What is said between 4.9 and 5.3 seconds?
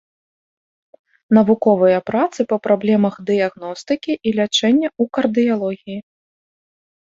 ў